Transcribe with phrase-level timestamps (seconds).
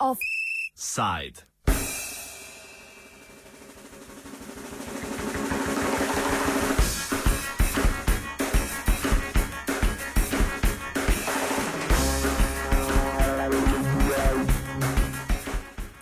[0.00, 1.46] Offside.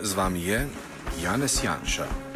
[0.01, 0.65] Z vami je
[1.21, 2.26] Janez Janša.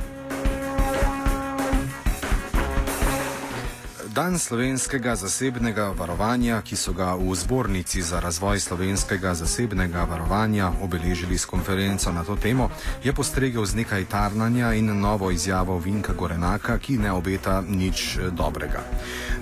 [4.12, 11.40] Dan slovenskega zasebnega varovanja, ki so ga v zbornici za razvoj slovenskega zasebnega varovanja obeležili
[11.40, 12.68] s konferenco na to temo,
[13.04, 18.84] je postregel z nekaj tarnanja in novo izjavo Vinka Gorenaka, ki ne obeta nič dobrega.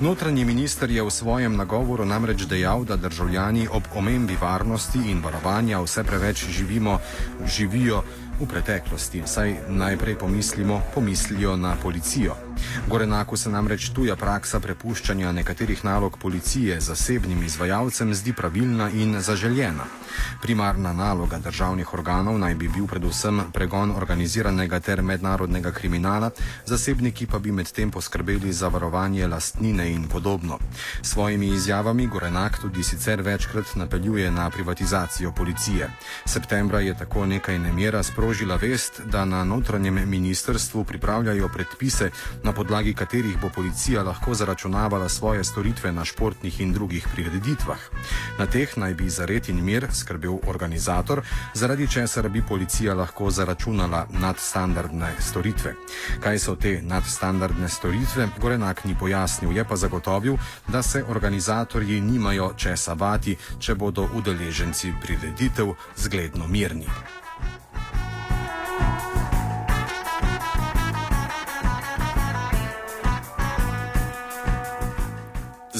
[0.06, 5.82] Notranji minister je v svojem nagovoru namreč dejal, da državljani ob omembi varnosti in varovanja
[5.82, 7.02] vse preveč živimo,
[7.42, 8.06] živijo
[8.38, 9.26] v preteklosti.
[9.26, 12.49] Saj najprej pomislimo, pomislijo na policijo.
[12.88, 19.86] Gorenaku se namreč tuja praksa prepuščanja nekaterih nalog policije zasebnim izvajalcem zdi pravilna in zaželjena.
[20.42, 26.32] Primarna naloga državnih organov naj bi bil predvsem pregon organiziranega ter mednarodnega kriminala,
[26.66, 30.60] zasebniki pa bi medtem poskrbeli za varovanje lastnine in podobno.
[31.02, 35.90] Svojimi izjavami Gorenak tudi sicer večkrat napeljuje na privatizacijo policije.
[36.26, 42.10] Septembra je tako nekaj nemira sprožila vest, da na notranjem ministrstvu pripravljajo predpise,
[42.50, 47.78] na podlagi katerih bo policija lahko zaračunavala svoje storitve na športnih in drugih prireditvah.
[48.40, 51.22] Na teh naj bi za red in mir skrbel organizator,
[51.54, 55.76] zaradi česar bi policija lahko zaračunala nadstandardne storitve.
[56.20, 62.54] Kaj so te nadstandardne storitve, Gorenak ni pojasnil, je pa zagotovil, da se organizatorji nimajo
[62.58, 66.90] česa bati, če bodo udeleženci prireditev zgledno mirni.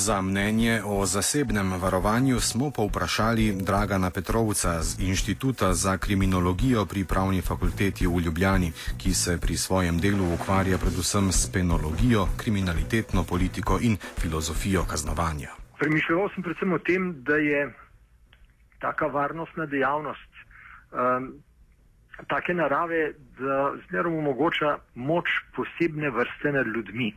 [0.10, 7.42] Za mnenje o zasebnem varovanju smo povprašali Dragana Petrovca z Inštituta za kriminologijo pri Pravni
[7.42, 13.98] fakulteti v Ljubljani, ki se pri svojem delu ukvarja predvsem s penologijo, kriminalitetno politiko in
[14.22, 15.54] filozofijo kaznovanja.
[15.80, 17.70] Premišljal sem predvsem o tem, da je
[18.80, 21.34] taka varnostna dejavnost um,
[22.28, 27.14] take narave, da zmerom omogoča moč posebne vrste nad ljudmi.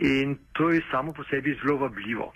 [0.00, 2.32] In to je samo po sebi zelo vabljivo.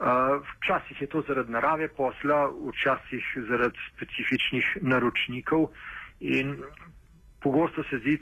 [0.00, 5.68] Včasih je to zaradi narave posla, včasih zaradi specifičnih naročnikov
[6.20, 6.56] in
[7.42, 8.18] pogosto se zdi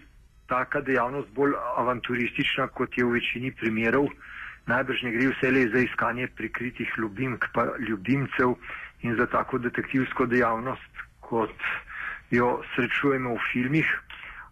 [0.46, 4.08] taka dejavnost bolj avanturistična, kot je v večini primerov.
[4.66, 8.52] Najbrž ne gre vse le za iskanje prikritih ljubimk pa ljubimcev
[9.00, 11.56] in za tako detektivsko dejavnost, kot
[12.30, 13.88] jo srečujemo v filmih,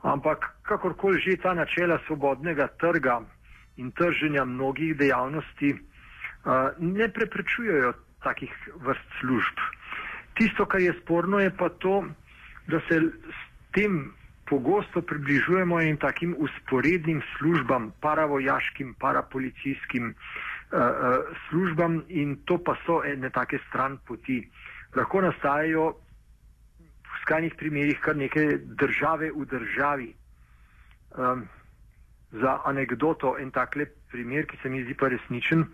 [0.03, 3.21] ampak kakorkoli že ta načela svobodnega trga
[3.77, 7.93] in trženja mnogih dejavnosti uh, ne preprečujejo
[8.23, 9.57] takih vrst služb.
[10.35, 12.05] Tisto, kar je sporno, je pa to,
[12.67, 13.41] da se s
[13.73, 14.13] tem
[14.47, 20.17] pogosto približujemo in takim usporednim službam, paravojaškim, parapolicijskim uh,
[20.73, 24.43] uh, službam in to pa so ene take stran poti.
[24.97, 25.93] Lahko nastajajo
[26.79, 30.15] v skrajnih primerjih kar neke države v državi.
[31.17, 31.49] Um,
[32.33, 35.65] za anegdoto en takle primer, ki se mi zdi pa resničen.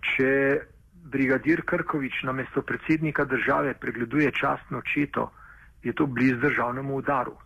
[0.00, 0.30] Če
[1.12, 5.30] brigadir Krkovič na mesto predsednika države pregleduje častno četo,
[5.82, 7.36] je to bliz državnemu udaru.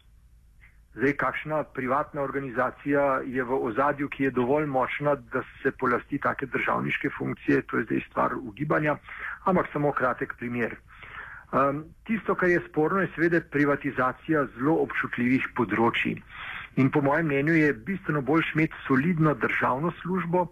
[0.95, 6.47] Zdaj, kakšna privatna organizacija je v ozadju, ki je dovolj močna, da se polasti take
[6.47, 8.97] državniške funkcije, to je zdaj stvar ugibanja,
[9.45, 10.77] ampak samo kratek primer.
[11.53, 16.15] Um, tisto, kar je sporno, je seveda privatizacija zelo občutljivih področji.
[16.77, 20.47] In po mojem mnenju je bistveno bolj imeti solidno državno službo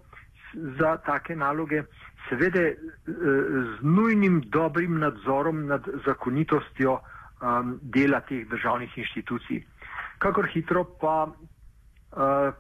[0.55, 1.83] za take naloge,
[2.29, 6.99] seveda eh, z nujnim dobrim nadzorom nad zakonitostjo
[7.43, 9.65] um, dela teh državnih inštitucij.
[10.19, 12.55] Kakor hitro pa uh,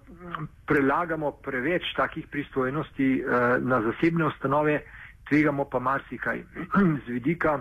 [0.66, 4.80] prelagamo preveč takih pristojnosti uh, na zasebne ustanove,
[5.28, 6.42] tvegamo pa marsikaj.
[7.06, 7.60] Z vidika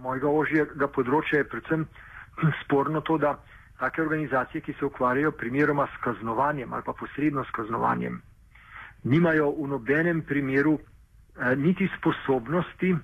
[0.00, 1.86] mojega ožjega področja je predvsem
[2.64, 3.36] sporno to, da
[3.80, 8.20] take organizacije, ki se ukvarjajo primeroma s kaznovanjem ali pa posredno s kaznovanjem,
[9.04, 12.98] nimajo v nobenem primeru eh, niti sposobnosti, eh,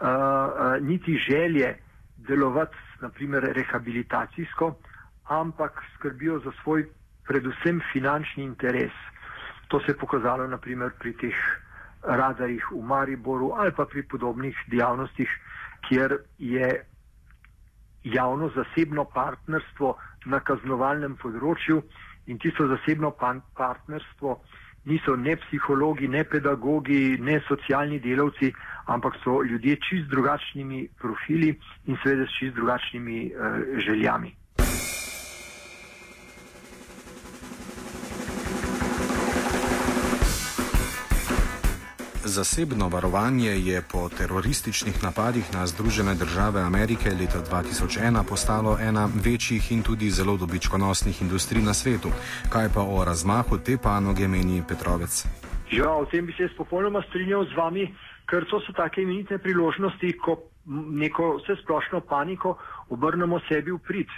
[0.00, 1.76] eh, niti želje
[2.16, 4.74] delovati, naprimer, rehabilitacijsko,
[5.24, 6.86] ampak skrbijo za svoj
[7.24, 8.92] predvsem finančni interes.
[9.68, 11.34] To se je pokazalo naprimer pri teh
[12.02, 15.28] radarjih v Mariboru ali pa pri podobnih dejavnostih,
[15.88, 16.84] kjer je
[18.04, 21.82] javno-zasebno partnerstvo na kaznovalnem področju
[22.30, 23.10] In tisto zasebno
[23.56, 24.40] partnerstvo
[24.84, 28.52] niso ne psihologi, ne pedagogi, ne socialni delavci,
[28.86, 31.50] ampak so ljudje čist drugačnimi profili
[31.86, 34.30] in seveda s čist drugačnimi uh, željami.
[42.30, 49.72] Zasebno varovanje je po terorističnih napadih na Združene države Amerike leta 2001 postalo ena večjih
[49.72, 52.08] in tudi zelo dobičkonosnih industrij na svetu.
[52.52, 55.26] Kaj pa o razmahu te panoge meni Petrovec?
[55.70, 57.94] Ja, o tem bi se jaz popolnoma strinjal z vami,
[58.30, 60.38] ker to so take imenitne priložnosti, ko
[61.02, 62.54] neko vse splošno paniko
[62.88, 64.08] obrnemo sebi v prid.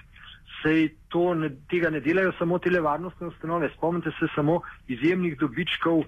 [0.63, 3.71] Sej to ne, tega ne delajo samo televarnostne ustanove.
[3.77, 6.05] Spomnite se samo izjemnih dobičkov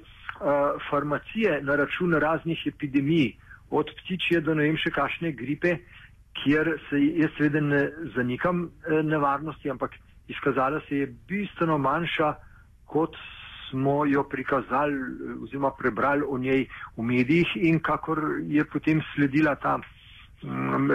[0.90, 3.36] farmacije na račun raznih epidemij,
[3.70, 5.78] od ptičje do ne vem še kakšne gripe,
[6.42, 7.82] kjer se jaz seveda ne
[8.16, 9.94] zanikam uh, nevarnosti, ampak
[10.28, 12.34] izkazala se je bistveno manjša,
[12.86, 13.16] kot
[13.70, 14.94] smo jo prikazali
[15.42, 16.66] oziroma prebrali o njej
[16.96, 19.78] v medijih in kakor je potem sledila ta,
[20.42, 20.90] um,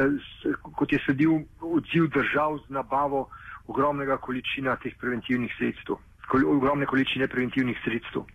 [0.76, 3.28] kot je sledil odziv držav z nabavo
[3.68, 6.00] ogromnega količina teh preventivnih sredstev,
[6.46, 8.26] ogromne količine preventivnih sredstev.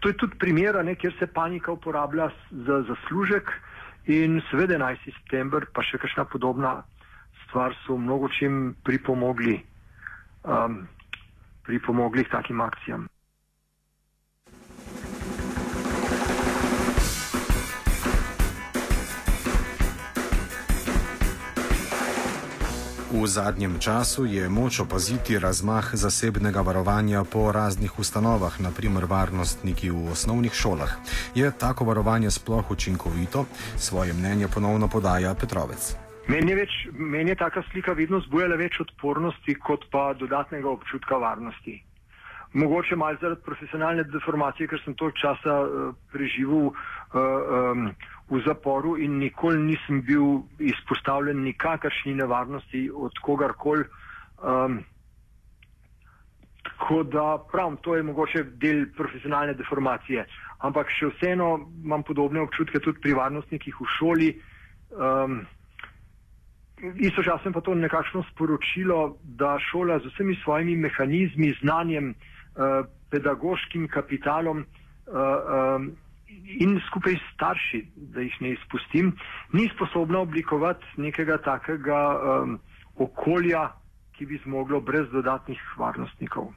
[0.00, 3.50] To je tudi primer, kjer se panika uporablja za zaslužek
[4.06, 4.98] in seveda 11.
[5.18, 6.82] september, pa še kakšna podobna
[7.44, 9.58] stvar so mnogo čim pripomogli,
[10.44, 10.86] um,
[11.66, 13.08] pripomogli k takim akcijam.
[23.08, 30.12] V zadnjem času je moč opaziti razmah zasebnega varovanja po raznih ustanovah, naprimer varnostniki v
[30.12, 30.92] osnovnih šolah.
[31.34, 33.46] Je tako varovanje sploh učinkovito?
[33.76, 35.96] Svoje mnenje ponovno podaja Petrovec.
[36.28, 41.16] Meni je, več, meni je taka slika vedno zbujala več odpornosti, kot pa dodatnega občutka
[41.16, 41.80] varnosti.
[42.52, 46.76] Mogoče malo zaradi profesionalne deformacije, ker sem toliko časa uh, preživel uh,
[47.16, 47.88] um,
[48.30, 53.84] v zaporu in nikoli nisem bil izpostavljen nikakršni nevarnosti od kogarkoli.
[54.38, 54.82] Um,
[56.62, 60.26] tako da pravim, to je mogoče del profesionalne deformacije.
[60.58, 61.54] Ampak še vseeno
[61.84, 64.32] imam podobne občutke tudi pri varnostnikih v šoli.
[64.90, 65.46] Um,
[66.78, 74.62] Istočasno pa to nekakšno sporočilo, da šola z vsemi svojimi mehanizmi, znanjem, uh, pedagoškim kapitalom
[74.62, 75.16] uh,
[75.74, 75.88] um,
[76.60, 77.82] in skupaj s starši,
[78.14, 79.12] da jih ne izpustim,
[79.52, 82.58] ni sposobna oblikovati nekega takega um,
[82.96, 83.68] okolja,
[84.16, 86.50] ki bi zmoglo brez dodatnih varnostnikov.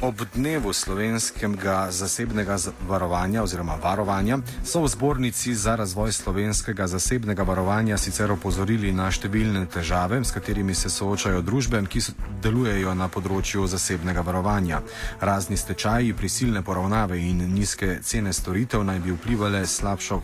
[0.00, 2.56] Ob dnevu slovenskega zasebnega
[2.88, 9.64] varovanja oziroma varovanja so v zbornici za razvoj slovenskega zasebnega varovanja sicer opozorili na številne
[9.66, 12.02] težave, s katerimi se soočajo družbe, ki
[12.42, 14.84] delujejo na področju zasebnega varovanja.
[15.18, 19.64] Razni stečaji, prisilne poravnave in nizke cene storitev naj bi vplivali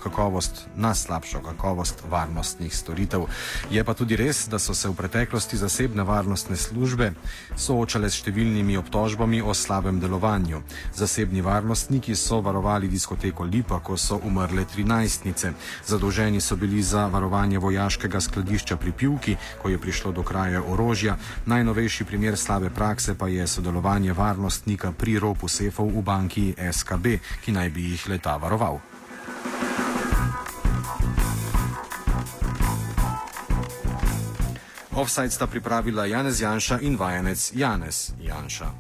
[0.07, 3.27] kakovost, na slabšo kakovost varnostnih storitev.
[3.71, 7.11] Je pa tudi res, da so se v preteklosti zasebne varnostne službe
[7.57, 10.63] soočale s številnimi obtožbami o slabem delovanju.
[10.95, 15.53] Zasebni varnostniki so varovali diskoteko Lipa, ko so umrle tri najstnice.
[15.87, 21.17] Zadolženi so bili za varovanje vojaškega skladišča pri Pivki, ko je prišlo do kraja orožja.
[21.47, 27.53] Najnovejši primer slabe prakse pa je sodelovanje varnostnika pri ropu sefov v banki SKB, ki
[27.53, 28.81] naj bi jih leta varoval.
[34.95, 38.71] Offside sta pripravila Janez Janša in vajenec Janez Janša.